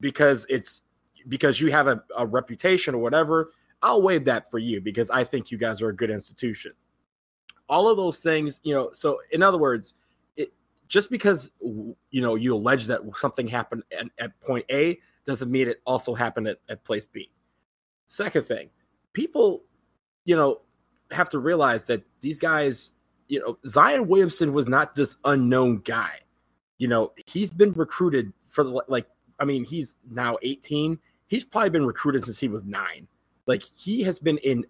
Because 0.00 0.46
it's 0.48 0.82
because 1.28 1.60
you 1.60 1.70
have 1.70 1.86
a, 1.86 2.02
a 2.16 2.26
reputation 2.26 2.94
or 2.94 2.98
whatever, 2.98 3.50
I'll 3.82 4.02
waive 4.02 4.24
that 4.24 4.50
for 4.50 4.58
you 4.58 4.80
because 4.80 5.10
I 5.10 5.24
think 5.24 5.50
you 5.50 5.58
guys 5.58 5.82
are 5.82 5.88
a 5.88 5.96
good 5.96 6.10
institution. 6.10 6.72
All 7.68 7.88
of 7.88 7.96
those 7.96 8.20
things, 8.20 8.60
you 8.64 8.74
know. 8.74 8.90
So 8.92 9.18
in 9.30 9.42
other 9.42 9.58
words, 9.58 9.94
just 10.88 11.10
because 11.10 11.50
you 11.60 12.22
know 12.22 12.34
you 12.34 12.54
allege 12.54 12.86
that 12.86 13.00
something 13.14 13.48
happened 13.48 13.82
at, 13.96 14.06
at 14.18 14.40
point 14.40 14.64
A 14.70 14.98
doesn't 15.26 15.50
mean 15.50 15.68
it 15.68 15.80
also 15.86 16.14
happened 16.14 16.48
at, 16.48 16.58
at 16.68 16.84
place 16.84 17.06
B. 17.06 17.30
Second 18.06 18.46
thing, 18.46 18.70
people, 19.12 19.64
you 20.24 20.36
know, 20.36 20.60
have 21.10 21.30
to 21.30 21.38
realize 21.38 21.86
that 21.86 22.02
these 22.20 22.38
guys, 22.38 22.92
you 23.28 23.40
know, 23.40 23.58
Zion 23.66 24.06
Williamson 24.06 24.52
was 24.52 24.68
not 24.68 24.94
this 24.94 25.16
unknown 25.24 25.78
guy. 25.78 26.20
You 26.76 26.88
know, 26.88 27.12
he's 27.26 27.52
been 27.52 27.72
recruited 27.72 28.32
for 28.48 28.64
the 28.64 28.82
like. 28.88 29.06
I 29.38 29.44
mean, 29.44 29.64
he's 29.64 29.96
now 30.08 30.38
18 30.42 31.00
he's 31.26 31.44
probably 31.44 31.70
been 31.70 31.86
recruited 31.86 32.24
since 32.24 32.38
he 32.38 32.48
was 32.48 32.64
nine. 32.64 33.08
Like 33.46 33.62
he 33.74 34.02
has 34.02 34.18
been 34.18 34.38
an 34.44 34.66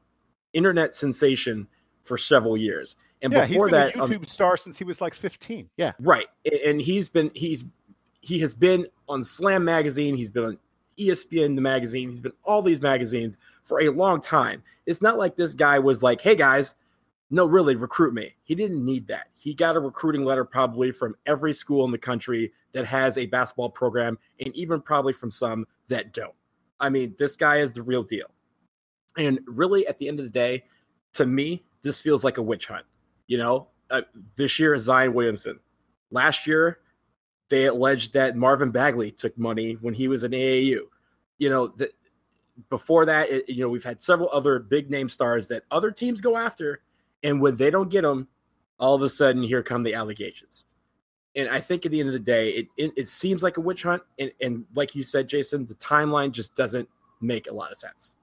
internet 0.52 0.94
sensation 0.94 1.68
for 2.02 2.16
several 2.16 2.56
years. 2.56 2.96
And 3.24 3.32
yeah, 3.32 3.46
before 3.46 3.68
he's 3.68 3.72
been 3.72 3.86
that, 3.86 3.96
a 3.96 4.02
um, 4.02 4.10
YouTube 4.10 4.28
star 4.28 4.56
since 4.58 4.76
he 4.76 4.84
was 4.84 5.00
like 5.00 5.14
15. 5.14 5.70
Yeah, 5.78 5.92
right. 5.98 6.26
And 6.64 6.80
he's 6.80 7.08
been 7.08 7.30
he's 7.34 7.64
he 8.20 8.38
has 8.40 8.52
been 8.52 8.86
on 9.08 9.24
Slam 9.24 9.64
magazine. 9.64 10.14
He's 10.14 10.28
been 10.28 10.44
on 10.44 10.58
ESPN 10.98 11.54
the 11.54 11.62
magazine. 11.62 12.10
He's 12.10 12.20
been 12.20 12.34
all 12.44 12.60
these 12.60 12.82
magazines 12.82 13.38
for 13.62 13.80
a 13.80 13.88
long 13.88 14.20
time. 14.20 14.62
It's 14.84 15.00
not 15.00 15.16
like 15.16 15.36
this 15.36 15.54
guy 15.54 15.78
was 15.78 16.02
like, 16.02 16.20
"Hey 16.20 16.36
guys, 16.36 16.74
no, 17.30 17.46
really 17.46 17.76
recruit 17.76 18.12
me." 18.12 18.36
He 18.42 18.54
didn't 18.54 18.84
need 18.84 19.08
that. 19.08 19.28
He 19.34 19.54
got 19.54 19.74
a 19.74 19.80
recruiting 19.80 20.26
letter 20.26 20.44
probably 20.44 20.92
from 20.92 21.16
every 21.24 21.54
school 21.54 21.86
in 21.86 21.92
the 21.92 21.98
country 21.98 22.52
that 22.72 22.84
has 22.84 23.16
a 23.16 23.24
basketball 23.24 23.70
program, 23.70 24.18
and 24.38 24.54
even 24.54 24.82
probably 24.82 25.14
from 25.14 25.30
some 25.30 25.66
that 25.88 26.12
don't. 26.12 26.34
I 26.78 26.90
mean, 26.90 27.14
this 27.18 27.36
guy 27.36 27.58
is 27.58 27.72
the 27.72 27.82
real 27.82 28.02
deal. 28.02 28.26
And 29.16 29.40
really, 29.46 29.86
at 29.86 29.98
the 29.98 30.08
end 30.08 30.18
of 30.18 30.26
the 30.26 30.30
day, 30.30 30.64
to 31.14 31.24
me, 31.24 31.64
this 31.82 32.02
feels 32.02 32.22
like 32.22 32.36
a 32.36 32.42
witch 32.42 32.66
hunt. 32.66 32.84
You 33.26 33.38
know, 33.38 33.68
uh, 33.90 34.02
this 34.36 34.58
year 34.58 34.74
is 34.74 34.82
Zion 34.82 35.14
Williamson. 35.14 35.60
Last 36.10 36.46
year, 36.46 36.78
they 37.48 37.66
alleged 37.66 38.12
that 38.14 38.36
Marvin 38.36 38.70
Bagley 38.70 39.10
took 39.10 39.36
money 39.38 39.74
when 39.74 39.94
he 39.94 40.08
was 40.08 40.24
in 40.24 40.32
AAU. 40.32 40.80
You 41.38 41.50
know, 41.50 41.68
that 41.68 41.92
before 42.68 43.06
that, 43.06 43.30
it, 43.30 43.48
you 43.48 43.60
know, 43.60 43.68
we've 43.68 43.84
had 43.84 44.00
several 44.00 44.28
other 44.32 44.58
big 44.58 44.90
name 44.90 45.08
stars 45.08 45.48
that 45.48 45.64
other 45.70 45.90
teams 45.90 46.20
go 46.20 46.36
after, 46.36 46.82
and 47.22 47.40
when 47.40 47.56
they 47.56 47.70
don't 47.70 47.90
get 47.90 48.02
them, 48.02 48.28
all 48.78 48.94
of 48.94 49.02
a 49.02 49.08
sudden, 49.08 49.42
here 49.42 49.62
come 49.62 49.82
the 49.82 49.94
allegations. 49.94 50.66
And 51.36 51.48
I 51.48 51.60
think 51.60 51.84
at 51.84 51.92
the 51.92 52.00
end 52.00 52.08
of 52.08 52.12
the 52.12 52.20
day, 52.20 52.50
it 52.50 52.68
it, 52.76 52.92
it 52.96 53.08
seems 53.08 53.42
like 53.42 53.56
a 53.56 53.60
witch 53.60 53.82
hunt, 53.82 54.02
and, 54.18 54.32
and 54.40 54.64
like 54.74 54.94
you 54.94 55.02
said, 55.02 55.28
Jason, 55.28 55.66
the 55.66 55.74
timeline 55.74 56.32
just 56.32 56.54
doesn't 56.54 56.88
make 57.20 57.48
a 57.48 57.54
lot 57.54 57.72
of 57.72 57.78
sense. 57.78 58.14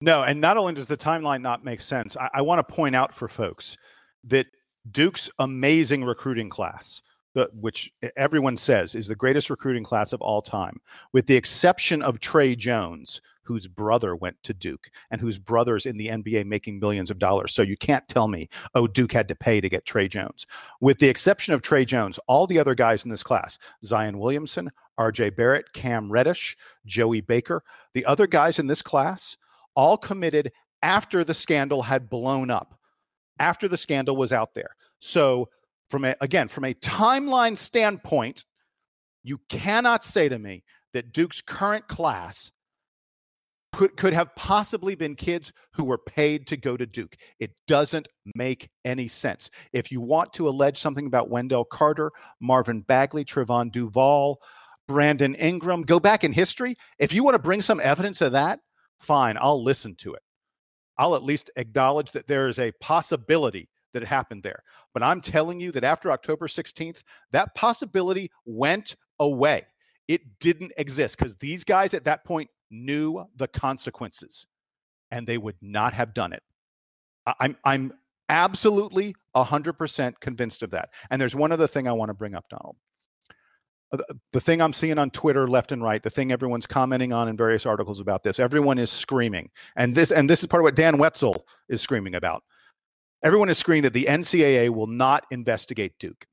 No, 0.00 0.22
and 0.22 0.40
not 0.40 0.56
only 0.56 0.74
does 0.74 0.86
the 0.86 0.96
timeline 0.96 1.42
not 1.42 1.64
make 1.64 1.82
sense, 1.82 2.16
I, 2.16 2.30
I 2.34 2.42
want 2.42 2.66
to 2.66 2.74
point 2.74 2.94
out 2.94 3.14
for 3.14 3.28
folks 3.28 3.76
that 4.24 4.46
Duke's 4.90 5.30
amazing 5.38 6.04
recruiting 6.04 6.48
class, 6.48 7.02
the, 7.34 7.48
which 7.52 7.92
everyone 8.16 8.56
says 8.56 8.94
is 8.94 9.06
the 9.06 9.14
greatest 9.14 9.50
recruiting 9.50 9.84
class 9.84 10.12
of 10.12 10.20
all 10.20 10.42
time, 10.42 10.80
with 11.12 11.26
the 11.26 11.36
exception 11.36 12.02
of 12.02 12.20
Tre 12.20 12.54
Jones, 12.56 13.20
whose 13.48 13.66
brother 13.66 14.14
went 14.14 14.36
to 14.42 14.52
Duke 14.52 14.90
and 15.10 15.22
whose 15.22 15.38
brother's 15.38 15.86
in 15.86 15.96
the 15.96 16.08
NBA 16.08 16.44
making 16.44 16.78
millions 16.78 17.10
of 17.10 17.18
dollars. 17.18 17.54
So 17.54 17.62
you 17.62 17.78
can't 17.78 18.06
tell 18.06 18.28
me, 18.28 18.46
oh, 18.74 18.86
Duke 18.86 19.12
had 19.12 19.26
to 19.28 19.34
pay 19.34 19.58
to 19.58 19.70
get 19.70 19.86
Tre 19.86 20.06
Jones. 20.06 20.46
With 20.82 20.98
the 20.98 21.08
exception 21.08 21.54
of 21.54 21.62
Tre 21.62 21.86
Jones, 21.86 22.18
all 22.26 22.46
the 22.46 22.58
other 22.58 22.74
guys 22.74 23.04
in 23.04 23.10
this 23.10 23.22
class, 23.22 23.58
Zion 23.82 24.18
Williamson, 24.18 24.70
RJ 25.00 25.34
Barrett, 25.34 25.72
Cam 25.72 26.12
Reddish, 26.12 26.58
Joey 26.84 27.22
Baker, 27.22 27.64
the 27.94 28.04
other 28.04 28.26
guys 28.26 28.58
in 28.58 28.66
this 28.66 28.82
class 28.82 29.38
all 29.74 29.96
committed 29.96 30.52
after 30.82 31.24
the 31.24 31.34
scandal 31.34 31.82
had 31.82 32.10
blown 32.10 32.50
up, 32.50 32.77
after 33.38 33.68
the 33.68 33.76
scandal 33.76 34.16
was 34.16 34.32
out 34.32 34.54
there. 34.54 34.70
So, 35.00 35.48
from 35.88 36.04
a, 36.04 36.14
again, 36.20 36.48
from 36.48 36.64
a 36.64 36.74
timeline 36.74 37.56
standpoint, 37.56 38.44
you 39.22 39.40
cannot 39.48 40.04
say 40.04 40.28
to 40.28 40.38
me 40.38 40.64
that 40.92 41.12
Duke's 41.12 41.40
current 41.40 41.88
class 41.88 42.50
could, 43.72 43.96
could 43.96 44.12
have 44.12 44.34
possibly 44.34 44.94
been 44.94 45.14
kids 45.14 45.52
who 45.72 45.84
were 45.84 45.98
paid 45.98 46.46
to 46.48 46.56
go 46.56 46.76
to 46.76 46.86
Duke. 46.86 47.16
It 47.38 47.52
doesn't 47.66 48.08
make 48.34 48.68
any 48.84 49.08
sense. 49.08 49.50
If 49.72 49.92
you 49.92 50.00
want 50.00 50.32
to 50.34 50.48
allege 50.48 50.78
something 50.78 51.06
about 51.06 51.30
Wendell 51.30 51.64
Carter, 51.64 52.10
Marvin 52.40 52.80
Bagley, 52.80 53.24
Trevon 53.24 53.70
Duval, 53.70 54.40
Brandon 54.86 55.34
Ingram, 55.34 55.82
go 55.82 56.00
back 56.00 56.24
in 56.24 56.32
history. 56.32 56.76
If 56.98 57.12
you 57.12 57.22
want 57.22 57.34
to 57.34 57.38
bring 57.38 57.60
some 57.60 57.80
evidence 57.80 58.20
of 58.20 58.32
that, 58.32 58.60
fine, 59.00 59.36
I'll 59.38 59.62
listen 59.62 59.94
to 59.96 60.14
it. 60.14 60.22
I'll 60.98 61.14
at 61.14 61.22
least 61.22 61.50
acknowledge 61.56 62.12
that 62.12 62.26
there 62.26 62.48
is 62.48 62.58
a 62.58 62.72
possibility 62.72 63.68
that 63.92 64.02
it 64.02 64.08
happened 64.08 64.42
there. 64.42 64.62
But 64.92 65.02
I'm 65.02 65.20
telling 65.20 65.60
you 65.60 65.72
that 65.72 65.84
after 65.84 66.10
October 66.10 66.46
16th, 66.46 67.02
that 67.32 67.54
possibility 67.54 68.30
went 68.44 68.96
away. 69.18 69.66
It 70.08 70.38
didn't 70.40 70.72
exist 70.76 71.16
because 71.18 71.36
these 71.36 71.64
guys 71.64 71.94
at 71.94 72.04
that 72.04 72.24
point 72.24 72.50
knew 72.70 73.24
the 73.36 73.48
consequences 73.48 74.46
and 75.10 75.26
they 75.26 75.38
would 75.38 75.56
not 75.62 75.92
have 75.92 76.14
done 76.14 76.32
it. 76.32 76.42
I'm, 77.40 77.56
I'm 77.64 77.92
absolutely 78.28 79.14
100% 79.34 80.20
convinced 80.20 80.62
of 80.62 80.70
that. 80.70 80.90
And 81.10 81.20
there's 81.20 81.34
one 81.34 81.52
other 81.52 81.66
thing 81.66 81.88
I 81.88 81.92
want 81.92 82.08
to 82.10 82.14
bring 82.14 82.34
up, 82.34 82.48
Donald. 82.48 82.76
Uh, 83.92 83.96
The 83.98 84.18
the 84.32 84.40
thing 84.40 84.60
I'm 84.60 84.72
seeing 84.72 84.98
on 84.98 85.10
Twitter 85.10 85.48
left 85.48 85.72
and 85.72 85.82
right, 85.82 86.02
the 86.02 86.10
thing 86.10 86.32
everyone's 86.32 86.66
commenting 86.66 87.12
on 87.12 87.28
in 87.28 87.36
various 87.36 87.66
articles 87.66 88.00
about 88.00 88.22
this, 88.22 88.38
everyone 88.38 88.78
is 88.78 88.90
screaming. 88.90 89.50
And 89.76 89.94
this 89.94 90.10
and 90.10 90.28
this 90.28 90.40
is 90.40 90.46
part 90.46 90.62
of 90.62 90.64
what 90.64 90.76
Dan 90.76 90.98
Wetzel 90.98 91.46
is 91.68 91.80
screaming 91.80 92.14
about. 92.14 92.42
Everyone 93.24 93.48
is 93.50 93.58
screaming 93.58 93.82
that 93.82 93.92
the 93.92 94.06
NCAA 94.08 94.70
will 94.70 94.86
not 94.86 95.24
investigate 95.30 95.92
Duke. 95.98 96.26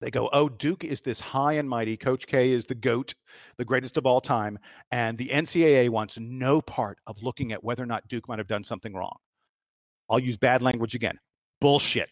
They 0.00 0.10
go, 0.10 0.30
oh, 0.32 0.48
Duke 0.48 0.84
is 0.84 1.02
this 1.02 1.20
high 1.20 1.54
and 1.54 1.68
mighty. 1.68 1.96
Coach 1.96 2.26
K 2.26 2.50
is 2.50 2.64
the 2.64 2.74
GOAT, 2.74 3.14
the 3.58 3.64
greatest 3.64 3.98
of 3.98 4.06
all 4.06 4.20
time. 4.20 4.58
And 4.90 5.18
the 5.18 5.28
NCAA 5.28 5.90
wants 5.90 6.18
no 6.18 6.62
part 6.62 6.98
of 7.06 7.22
looking 7.22 7.52
at 7.52 7.62
whether 7.62 7.82
or 7.82 7.86
not 7.86 8.08
Duke 8.08 8.26
might 8.26 8.38
have 8.38 8.48
done 8.48 8.64
something 8.64 8.94
wrong. 8.94 9.16
I'll 10.08 10.18
use 10.18 10.38
bad 10.38 10.62
language 10.62 10.94
again. 10.94 11.18
Bullshit. 11.60 12.08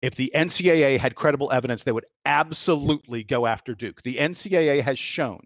If 0.00 0.14
the 0.14 0.30
NCAA 0.34 0.98
had 0.98 1.14
credible 1.14 1.50
evidence, 1.52 1.82
they 1.82 1.92
would 1.92 2.06
absolutely 2.24 3.24
go 3.24 3.46
after 3.46 3.74
Duke. 3.74 4.02
The 4.02 4.16
NCAA 4.16 4.82
has 4.82 4.98
shown 4.98 5.40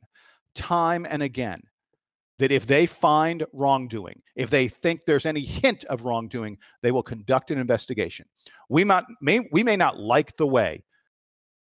time 0.55 1.07
and 1.09 1.23
again 1.23 1.63
that 2.39 2.53
if 2.53 2.67
they 2.67 2.87
find 2.87 3.47
wrongdoing, 3.53 4.21
if 4.37 4.51
they 4.51 4.69
think 4.69 5.05
there's 5.05 5.27
any 5.27 5.45
hint 5.45 5.85
of 5.85 6.05
wrongdoing, 6.05 6.59
they 6.83 6.91
will 6.91 7.03
conduct 7.03 7.51
an 7.51 7.59
investigation. 7.59 8.27
We 8.69 8.85
might 8.85 9.05
may 9.21 9.49
we 9.53 9.63
may 9.63 9.77
not 9.77 9.99
like 9.99 10.37
the 10.37 10.47
way 10.47 10.85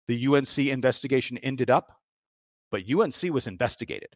the 0.07 0.27
UNC 0.27 0.57
investigation 0.57 1.37
ended 1.39 1.69
up, 1.69 1.91
but 2.71 2.83
UNC 2.89 3.31
was 3.31 3.45
investigated. 3.45 4.09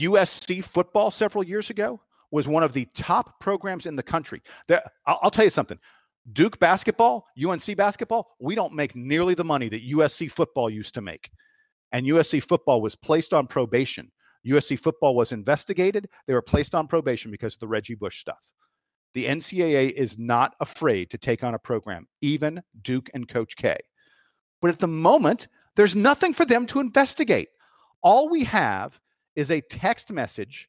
USC 0.00 0.62
football 0.64 1.10
several 1.10 1.44
years 1.44 1.70
ago 1.70 2.00
was 2.30 2.48
one 2.48 2.62
of 2.62 2.72
the 2.72 2.86
top 2.94 3.38
programs 3.40 3.86
in 3.86 3.96
the 3.96 4.02
country. 4.02 4.42
There, 4.68 4.82
I'll, 5.06 5.20
I'll 5.22 5.30
tell 5.30 5.44
you 5.44 5.50
something. 5.50 5.78
Duke 6.32 6.58
basketball, 6.58 7.26
UNC 7.42 7.76
basketball, 7.76 8.34
we 8.40 8.54
don't 8.54 8.72
make 8.72 8.96
nearly 8.96 9.34
the 9.34 9.44
money 9.44 9.68
that 9.68 9.88
USC 9.88 10.30
football 10.30 10.68
used 10.68 10.94
to 10.94 11.00
make. 11.00 11.30
And 11.92 12.06
USC 12.06 12.42
football 12.42 12.80
was 12.80 12.96
placed 12.96 13.32
on 13.32 13.46
probation. 13.46 14.10
USC 14.46 14.78
football 14.78 15.14
was 15.14 15.32
investigated. 15.32 16.08
They 16.26 16.34
were 16.34 16.42
placed 16.42 16.74
on 16.74 16.88
probation 16.88 17.30
because 17.30 17.54
of 17.54 17.60
the 17.60 17.68
Reggie 17.68 17.94
Bush 17.94 18.20
stuff. 18.20 18.50
The 19.14 19.26
NCAA 19.26 19.92
is 19.92 20.18
not 20.18 20.54
afraid 20.60 21.10
to 21.10 21.18
take 21.18 21.42
on 21.42 21.54
a 21.54 21.58
program, 21.58 22.06
even 22.20 22.62
Duke 22.82 23.08
and 23.14 23.28
Coach 23.28 23.56
K. 23.56 23.76
But 24.60 24.70
at 24.70 24.78
the 24.78 24.86
moment, 24.86 25.48
there's 25.74 25.96
nothing 25.96 26.34
for 26.34 26.44
them 26.44 26.66
to 26.66 26.80
investigate. 26.80 27.48
All 28.02 28.28
we 28.28 28.44
have 28.44 28.98
is 29.34 29.50
a 29.50 29.60
text 29.60 30.12
message 30.12 30.68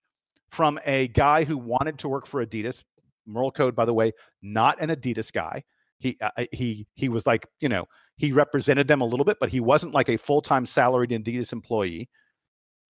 from 0.49 0.79
a 0.85 1.07
guy 1.09 1.43
who 1.43 1.57
wanted 1.57 1.99
to 1.99 2.09
work 2.09 2.25
for 2.25 2.45
Adidas. 2.45 2.83
Merl 3.27 3.51
Code, 3.53 3.75
by 3.75 3.85
the 3.85 3.93
way, 3.93 4.13
not 4.41 4.79
an 4.81 4.89
Adidas 4.89 5.31
guy. 5.31 5.63
He 5.99 6.17
uh, 6.21 6.45
he 6.51 6.87
he 6.93 7.09
was 7.09 7.25
like 7.25 7.47
you 7.59 7.69
know 7.69 7.87
he 8.17 8.31
represented 8.31 8.87
them 8.87 9.01
a 9.01 9.05
little 9.05 9.25
bit, 9.25 9.37
but 9.39 9.49
he 9.49 9.59
wasn't 9.59 9.93
like 9.93 10.09
a 10.09 10.17
full 10.17 10.41
time 10.41 10.65
salaried 10.65 11.09
Adidas 11.09 11.51
employee. 11.51 12.09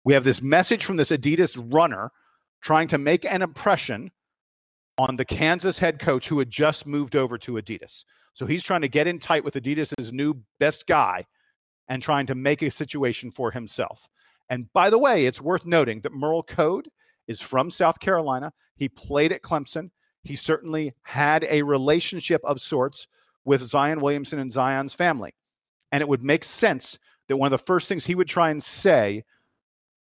We 0.05 0.13
have 0.13 0.23
this 0.23 0.41
message 0.41 0.85
from 0.85 0.97
this 0.97 1.11
Adidas 1.11 1.57
runner 1.73 2.11
trying 2.61 2.87
to 2.89 2.97
make 2.97 3.25
an 3.25 3.41
impression 3.41 4.11
on 4.97 5.15
the 5.15 5.25
Kansas 5.25 5.77
head 5.77 5.99
coach 5.99 6.27
who 6.27 6.39
had 6.39 6.49
just 6.49 6.85
moved 6.85 7.15
over 7.15 7.37
to 7.39 7.53
Adidas. 7.53 8.03
So 8.33 8.45
he's 8.45 8.63
trying 8.63 8.81
to 8.81 8.87
get 8.87 9.07
in 9.07 9.19
tight 9.19 9.43
with 9.43 9.55
Adidas's 9.55 10.13
new 10.13 10.35
best 10.59 10.87
guy 10.87 11.25
and 11.87 12.01
trying 12.01 12.25
to 12.27 12.35
make 12.35 12.61
a 12.61 12.71
situation 12.71 13.31
for 13.31 13.51
himself. 13.51 14.07
And 14.49 14.71
by 14.73 14.89
the 14.89 14.97
way, 14.97 15.25
it's 15.25 15.41
worth 15.41 15.65
noting 15.65 16.01
that 16.01 16.13
Merl 16.13 16.45
Code 16.45 16.89
is 17.27 17.41
from 17.41 17.71
South 17.71 17.99
Carolina. 17.99 18.51
He 18.75 18.89
played 18.89 19.31
at 19.31 19.41
Clemson. 19.41 19.91
He 20.23 20.35
certainly 20.35 20.93
had 21.03 21.45
a 21.49 21.63
relationship 21.63 22.41
of 22.43 22.61
sorts 22.61 23.07
with 23.45 23.61
Zion 23.61 23.99
Williamson 23.99 24.39
and 24.39 24.51
Zion's 24.51 24.93
family. 24.93 25.33
And 25.91 26.01
it 26.01 26.07
would 26.07 26.23
make 26.23 26.43
sense 26.43 26.97
that 27.27 27.37
one 27.37 27.47
of 27.47 27.59
the 27.59 27.65
first 27.65 27.87
things 27.87 28.05
he 28.05 28.15
would 28.15 28.27
try 28.27 28.49
and 28.49 28.63
say 28.63 29.23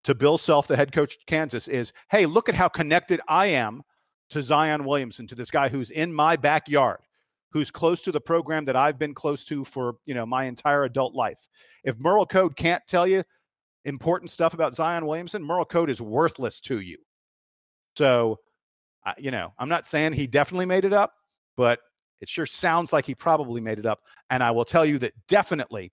to 0.04 0.16
Bill 0.16 0.38
Self, 0.38 0.68
the 0.68 0.76
head 0.76 0.92
coach 0.92 1.16
of 1.16 1.26
Kansas, 1.26 1.68
is 1.68 1.94
hey, 2.10 2.26
look 2.26 2.50
at 2.50 2.56
how 2.56 2.68
connected 2.68 3.22
I 3.28 3.48
am 3.48 3.84
to 4.30 4.42
Zion 4.42 4.86
Williamson, 4.86 5.28
to 5.28 5.36
this 5.36 5.52
guy 5.52 5.70
who's 5.70 5.92
in 5.92 6.14
my 6.14 6.36
backyard, 6.36 7.00
who's 7.52 7.70
close 7.70 8.02
to 8.02 8.12
the 8.12 8.22
program 8.22 8.66
that 8.66 8.76
I've 8.76 8.98
been 8.98 9.14
close 9.14 9.44
to 9.46 9.64
for 9.64 9.96
you 10.06 10.14
know 10.14 10.26
my 10.26 10.46
entire 10.46 10.84
adult 10.84 11.14
life. 11.14 11.48
If 11.84 11.98
Merl 11.98 12.26
Code 12.26 12.56
can't 12.56 12.86
tell 12.88 13.06
you 13.06 13.24
important 13.86 14.32
stuff 14.32 14.54
about 14.54 14.76
Zion 14.76 15.06
Williamson, 15.06 15.44
Merl 15.44 15.68
Code 15.68 15.90
is 15.90 16.02
worthless 16.02 16.62
to 16.62 16.80
you. 16.80 16.98
So, 17.98 18.40
uh, 19.06 19.14
you 19.18 19.32
know, 19.32 19.54
I'm 19.58 19.70
not 19.70 19.88
saying 19.88 20.14
he 20.14 20.28
definitely 20.28 20.66
made 20.66 20.86
it 20.86 20.94
up, 20.94 21.14
but 21.58 21.80
it 22.22 22.30
sure 22.30 22.46
sounds 22.46 22.94
like 22.94 23.06
he 23.06 23.16
probably 23.16 23.62
made 23.62 23.80
it 23.80 23.86
up. 23.86 24.02
And 24.30 24.44
I 24.44 24.52
will 24.52 24.66
tell 24.66 24.86
you 24.86 25.00
that 25.00 25.14
definitely 25.28 25.92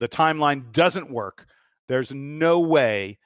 the 0.00 0.08
timeline 0.08 0.70
doesn't 0.72 1.10
work. 1.10 1.46
There's 1.88 2.12
no 2.12 2.60
way 2.60 3.18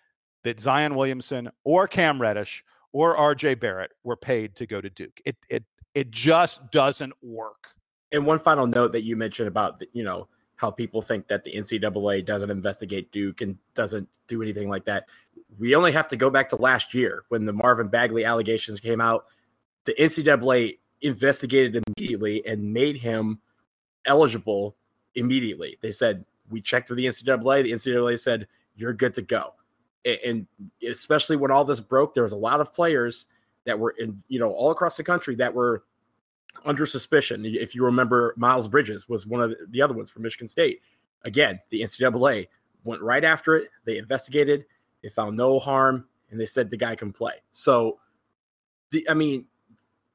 that 0.45 0.61
Zion 0.61 0.95
Williamson 0.95 1.51
or 1.65 1.89
Cam 1.89 2.21
Reddish 2.21 2.65
or 2.93 3.17
RJ 3.17 3.61
Barrett 3.61 3.93
were 4.05 4.17
paid 4.17 4.55
to 4.57 4.67
go 4.67 4.81
to 4.81 4.89
Duke. 4.89 5.21
It 5.25 5.37
it 5.49 5.65
it 5.95 6.11
just 6.11 6.71
doesn't 6.71 7.13
work. 7.23 7.69
And 8.13 8.25
one 8.25 8.39
final 8.39 8.67
note 8.67 8.93
that 8.93 9.03
you 9.03 9.17
mentioned 9.17 9.49
about 9.49 9.81
the, 9.81 9.89
you 9.93 10.05
know 10.05 10.29
how 10.57 10.71
people 10.71 11.03
think 11.03 11.27
that 11.29 11.45
the 11.45 11.53
NCAA 11.53 12.25
doesn't 12.25 12.51
investigate 12.51 13.13
Duke 13.13 13.41
and 13.41 13.59
doesn't 13.75 14.09
do 14.27 14.43
anything 14.43 14.69
like 14.69 14.85
that. 14.87 15.05
We 15.59 15.75
only 15.75 15.93
have 15.93 16.09
to 16.09 16.17
go 16.17 16.31
back 16.31 16.49
to 16.51 16.57
last 16.57 16.95
year 16.95 17.25
when 17.29 17.45
the 17.45 17.53
Marvin 17.53 17.89
Bagley 17.89 18.25
allegations 18.25 18.81
came 18.81 19.01
out. 19.01 19.27
The 19.85 19.95
NCAA 19.95 20.79
investigated 21.01 21.83
immediately 21.87 22.47
and 22.47 22.73
made 22.73 22.99
him 22.99 23.41
eligible 24.05 24.77
immediately. 25.15 25.79
They 25.81 25.91
said, 25.91 26.25
We 26.51 26.61
checked 26.61 26.89
with 26.89 26.99
the 26.99 27.07
NCAA. 27.07 27.65
The 27.65 27.73
NCAA 27.73 28.21
said, 28.21 28.49
You're 28.75 28.93
good 28.93 29.15
to 29.15 29.23
go. 29.23 29.55
And 30.05 30.47
especially 30.87 31.37
when 31.37 31.51
all 31.51 31.65
this 31.65 31.81
broke, 31.81 32.15
there 32.15 32.23
was 32.23 32.33
a 32.33 32.37
lot 32.37 32.61
of 32.61 32.73
players 32.73 33.27
that 33.65 33.79
were 33.79 33.95
in, 33.99 34.23
you 34.29 34.39
know, 34.39 34.53
all 34.53 34.71
across 34.71 34.97
the 34.97 35.03
country 35.03 35.35
that 35.37 35.53
were 35.53 35.83
under 36.65 36.87
suspicion. 36.87 37.45
If 37.45 37.75
you 37.75 37.85
remember, 37.85 38.33
Miles 38.37 38.69
Bridges 38.69 39.09
was 39.09 39.27
one 39.27 39.43
of 39.43 39.55
the 39.69 39.83
other 39.83 39.95
ones 39.95 40.11
from 40.11 40.23
Michigan 40.23 40.49
State. 40.49 40.81
Again, 41.25 41.61
the 41.71 41.81
NCAA 41.81 42.47
went 42.85 43.03
right 43.03 43.25
after 43.25 43.57
it. 43.57 43.71
They 43.85 43.99
investigated. 43.99 44.65
They 45.07 45.11
found 45.11 45.37
no 45.37 45.61
harm, 45.61 46.09
and 46.33 46.41
they 46.41 46.47
said 46.47 46.69
the 46.69 46.77
guy 46.77 46.97
can 46.97 47.13
play. 47.13 47.35
So, 47.53 48.01
the 48.91 49.09
I 49.09 49.15
mean, 49.15 49.45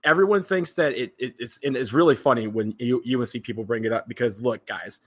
everyone 0.04 0.44
thinks 0.44 0.74
that 0.74 0.92
it, 0.92 1.14
it 1.18 1.36
it's 1.40 1.62
and 1.64 1.78
it's 1.78 1.94
really 1.94 2.14
funny 2.14 2.48
when 2.48 2.76
you 2.78 3.02
UNC 3.18 3.42
people 3.44 3.64
bring 3.64 3.86
it 3.86 3.94
up 3.94 4.10
because 4.10 4.42
look, 4.42 4.66
guys, 4.66 5.00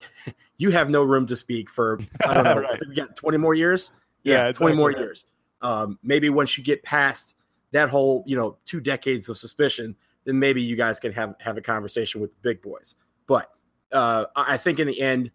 you 0.58 0.72
have 0.72 0.90
no 0.90 1.02
room 1.02 1.24
to 1.24 1.36
speak 1.36 1.70
for 1.70 2.00
I 2.22 2.34
don't 2.34 2.44
know. 2.44 2.58
right. 2.60 2.78
We 2.86 2.94
got 2.94 3.16
20 3.16 3.38
more 3.38 3.54
years. 3.54 3.92
Yeah, 4.24 4.48
yeah 4.48 4.52
20 4.52 4.76
more 4.76 4.90
years. 4.90 5.24
Um, 5.62 5.98
maybe 6.02 6.28
once 6.28 6.58
you 6.58 6.64
get 6.64 6.82
past 6.82 7.34
that 7.72 7.88
whole, 7.88 8.22
you 8.26 8.36
know, 8.36 8.58
two 8.66 8.80
decades 8.80 9.26
of 9.30 9.38
suspicion, 9.38 9.96
then 10.24 10.38
maybe 10.38 10.60
you 10.60 10.76
guys 10.76 11.00
can 11.00 11.12
have 11.12 11.34
have 11.40 11.56
a 11.56 11.62
conversation 11.62 12.20
with 12.20 12.32
the 12.32 12.38
big 12.42 12.60
boys. 12.60 12.94
But 13.26 13.50
uh, 13.90 14.26
I 14.36 14.58
think 14.58 14.80
in 14.80 14.86
the 14.86 15.00
end, 15.00 15.30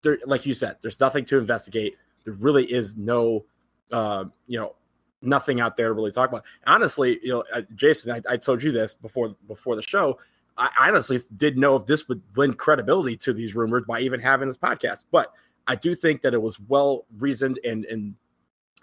there, 0.00 0.16
like 0.24 0.46
you 0.46 0.54
said, 0.54 0.76
there's 0.80 0.98
nothing 1.00 1.26
to 1.26 1.36
investigate. 1.36 1.96
There 2.30 2.38
really 2.38 2.64
is 2.64 2.96
no, 2.96 3.44
uh, 3.90 4.26
you 4.46 4.58
know, 4.58 4.76
nothing 5.20 5.60
out 5.60 5.76
there 5.76 5.88
to 5.88 5.94
really 5.94 6.12
talk 6.12 6.28
about. 6.28 6.44
Honestly, 6.66 7.18
you 7.22 7.30
know, 7.30 7.44
uh, 7.52 7.62
Jason, 7.74 8.12
I, 8.12 8.20
I, 8.28 8.36
told 8.36 8.62
you 8.62 8.70
this 8.72 8.94
before 8.94 9.34
before 9.48 9.74
the 9.76 9.82
show. 9.82 10.18
I 10.56 10.88
honestly 10.88 11.18
didn't 11.36 11.60
know 11.60 11.76
if 11.76 11.86
this 11.86 12.08
would 12.08 12.22
lend 12.36 12.58
credibility 12.58 13.16
to 13.18 13.32
these 13.32 13.54
rumors 13.54 13.84
by 13.88 14.00
even 14.00 14.20
having 14.20 14.46
this 14.46 14.58
podcast, 14.58 15.04
but 15.10 15.32
I 15.66 15.74
do 15.74 15.94
think 15.94 16.20
that 16.22 16.34
it 16.34 16.42
was 16.42 16.60
well 16.60 17.06
reasoned 17.18 17.58
and 17.64 17.84
and 17.86 18.14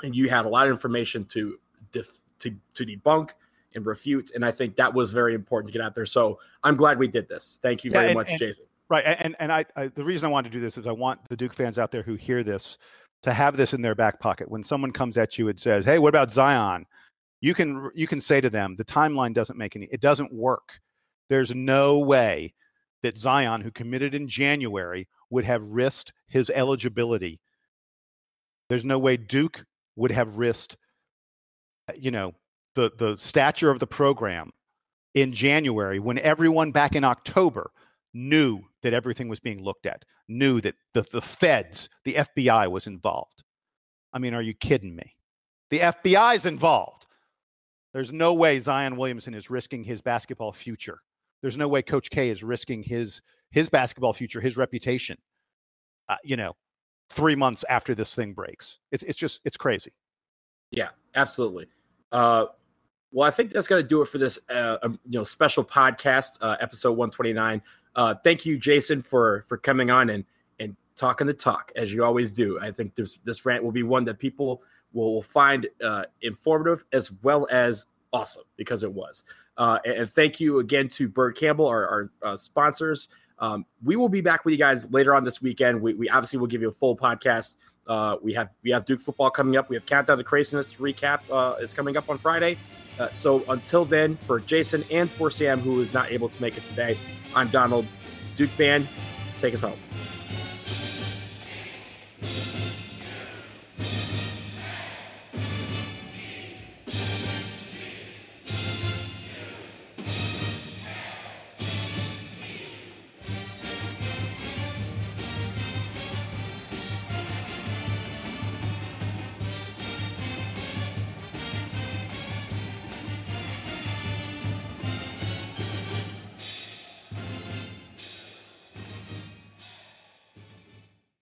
and 0.01 0.15
you 0.15 0.29
had 0.29 0.45
a 0.45 0.49
lot 0.49 0.67
of 0.67 0.71
information 0.71 1.25
to 1.25 1.59
def, 1.91 2.19
to 2.39 2.55
to 2.73 2.85
debunk 2.85 3.29
and 3.75 3.85
refute, 3.85 4.31
and 4.33 4.43
I 4.43 4.51
think 4.51 4.75
that 4.77 4.93
was 4.93 5.11
very 5.11 5.35
important 5.35 5.71
to 5.71 5.77
get 5.77 5.85
out 5.85 5.95
there. 5.95 6.05
So 6.05 6.39
I'm 6.63 6.75
glad 6.75 6.97
we 6.99 7.07
did 7.07 7.29
this. 7.29 7.59
Thank 7.61 7.83
you 7.83 7.91
very 7.91 8.05
yeah, 8.05 8.09
and, 8.09 8.17
much, 8.17 8.29
and, 8.31 8.39
Jason. 8.39 8.65
Right, 8.89 9.03
and 9.05 9.35
and 9.39 9.51
I, 9.51 9.65
I 9.75 9.87
the 9.87 10.03
reason 10.03 10.27
I 10.27 10.31
wanted 10.31 10.51
to 10.51 10.57
do 10.57 10.61
this 10.61 10.77
is 10.77 10.87
I 10.87 10.91
want 10.91 11.19
the 11.29 11.37
Duke 11.37 11.53
fans 11.53 11.77
out 11.77 11.91
there 11.91 12.03
who 12.03 12.15
hear 12.15 12.43
this 12.43 12.77
to 13.23 13.33
have 13.33 13.57
this 13.57 13.73
in 13.73 13.81
their 13.81 13.95
back 13.95 14.19
pocket 14.19 14.49
when 14.49 14.63
someone 14.63 14.91
comes 14.91 15.17
at 15.17 15.37
you 15.37 15.49
and 15.49 15.59
says, 15.59 15.85
"Hey, 15.85 15.99
what 15.99 16.09
about 16.09 16.31
Zion?" 16.31 16.85
You 17.41 17.53
can 17.53 17.91
you 17.95 18.07
can 18.07 18.21
say 18.21 18.41
to 18.41 18.49
them, 18.49 18.75
"The 18.75 18.85
timeline 18.85 19.33
doesn't 19.33 19.57
make 19.57 19.75
any. 19.75 19.87
It 19.91 20.01
doesn't 20.01 20.33
work. 20.33 20.79
There's 21.29 21.53
no 21.53 21.99
way 21.99 22.53
that 23.03 23.17
Zion, 23.17 23.61
who 23.61 23.71
committed 23.71 24.13
in 24.13 24.27
January, 24.27 25.07
would 25.29 25.45
have 25.45 25.63
risked 25.63 26.13
his 26.27 26.49
eligibility. 26.49 27.39
There's 28.69 28.85
no 28.85 28.99
way 28.99 29.17
Duke 29.17 29.65
would 29.95 30.11
have 30.11 30.37
risked, 30.37 30.77
uh, 31.89 31.93
you 31.97 32.11
know, 32.11 32.33
the 32.75 32.91
the 32.97 33.17
stature 33.17 33.71
of 33.71 33.79
the 33.79 33.87
program 33.87 34.51
in 35.13 35.33
January 35.33 35.99
when 35.99 36.19
everyone 36.19 36.71
back 36.71 36.95
in 36.95 37.03
October 37.03 37.71
knew 38.13 38.61
that 38.81 38.93
everything 38.93 39.27
was 39.27 39.39
being 39.39 39.63
looked 39.63 39.85
at, 39.85 40.03
knew 40.27 40.61
that 40.61 40.75
the, 40.93 41.03
the 41.11 41.21
feds, 41.21 41.89
the 42.03 42.15
FBI 42.15 42.69
was 42.69 42.87
involved. 42.87 43.43
I 44.13 44.19
mean, 44.19 44.33
are 44.33 44.41
you 44.41 44.53
kidding 44.53 44.95
me? 44.95 45.15
The 45.69 45.79
FBI's 45.79 46.45
involved. 46.45 47.05
There's 47.93 48.11
no 48.11 48.33
way 48.33 48.59
Zion 48.59 48.95
Williamson 48.95 49.33
is 49.33 49.49
risking 49.49 49.83
his 49.83 50.01
basketball 50.01 50.53
future. 50.53 50.99
There's 51.41 51.57
no 51.57 51.67
way 51.67 51.81
Coach 51.81 52.09
K 52.09 52.29
is 52.29 52.43
risking 52.43 52.83
his 52.83 53.21
his 53.51 53.69
basketball 53.69 54.13
future, 54.13 54.41
his 54.41 54.57
reputation. 54.57 55.17
Uh, 56.09 56.17
you 56.23 56.35
know, 56.35 56.55
three 57.09 57.35
months 57.35 57.63
after 57.69 57.95
this 57.95 58.15
thing 58.15 58.33
breaks, 58.33 58.79
it's 58.91 59.03
it's 59.03 59.17
just 59.17 59.39
it's 59.45 59.57
crazy. 59.57 59.93
Yeah, 60.71 60.89
absolutely. 61.15 61.67
Uh, 62.11 62.45
well, 63.11 63.27
I 63.27 63.31
think 63.31 63.51
that's 63.51 63.67
going 63.67 63.81
to 63.81 63.87
do 63.87 64.01
it 64.01 64.09
for 64.09 64.17
this, 64.17 64.37
uh, 64.49 64.77
um, 64.83 64.99
you 65.05 65.17
know, 65.17 65.23
special 65.23 65.63
podcast, 65.63 66.37
uh, 66.41 66.57
episode 66.59 66.91
129. 66.91 67.61
Uh, 67.97 68.13
thank 68.23 68.45
you, 68.45 68.57
Jason, 68.57 69.01
for 69.01 69.43
for 69.47 69.57
coming 69.57 69.89
on 69.91 70.09
and 70.11 70.23
and 70.59 70.75
talking 70.95 71.27
the 71.27 71.33
talk 71.33 71.71
as 71.75 71.91
you 71.91 72.05
always 72.05 72.31
do. 72.31 72.59
I 72.61 72.71
think 72.71 72.95
this 72.95 73.17
this 73.25 73.45
rant 73.45 73.63
will 73.63 73.71
be 73.71 73.83
one 73.83 74.05
that 74.05 74.19
people 74.19 74.61
will, 74.93 75.15
will 75.15 75.21
find 75.23 75.67
uh, 75.83 76.05
informative 76.21 76.85
as 76.93 77.11
well 77.23 77.47
as 77.51 77.87
awesome 78.13 78.43
because 78.55 78.83
it 78.83 78.93
was. 78.93 79.23
Uh, 79.57 79.79
and, 79.83 79.93
and, 79.95 80.09
thank 80.09 80.39
you 80.39 80.59
again 80.59 80.87
to 80.87 81.09
Byrd 81.09 81.35
Campbell, 81.35 81.65
our, 81.65 81.87
our 81.87 82.11
uh, 82.21 82.37
sponsors. 82.37 83.09
Um, 83.39 83.65
we 83.83 83.95
will 83.95 84.07
be 84.07 84.21
back 84.21 84.45
with 84.45 84.51
you 84.51 84.57
guys 84.57 84.89
later 84.91 85.15
on 85.15 85.23
this 85.23 85.41
weekend. 85.41 85.81
We, 85.81 85.95
we 85.95 86.09
obviously 86.09 86.37
will 86.37 86.47
give 86.47 86.61
you 86.61 86.69
a 86.69 86.73
full 86.73 86.95
podcast. 86.95 87.55
Uh, 87.87 88.17
we 88.21 88.33
have 88.33 88.53
we 88.63 88.69
have 88.71 88.85
Duke 88.85 89.01
football 89.01 89.31
coming 89.31 89.57
up. 89.57 89.69
We 89.69 89.75
have 89.75 89.85
Countdown 89.85 90.17
to 90.17 90.23
Craziness 90.23 90.75
recap 90.75 91.21
uh, 91.31 91.55
is 91.59 91.73
coming 91.73 91.97
up 91.97 92.09
on 92.09 92.17
Friday. 92.17 92.57
Uh, 92.99 93.11
so 93.13 93.43
until 93.49 93.85
then, 93.85 94.17
for 94.17 94.39
Jason 94.39 94.83
and 94.91 95.09
for 95.09 95.29
Sam, 95.29 95.59
who 95.59 95.81
is 95.81 95.93
not 95.93 96.11
able 96.11 96.29
to 96.29 96.41
make 96.41 96.57
it 96.57 96.65
today, 96.65 96.97
I'm 97.35 97.49
Donald. 97.49 97.85
Duke 98.35 98.55
Band, 98.57 98.87
take 99.37 99.53
us 99.53 99.61
home. 99.61 99.79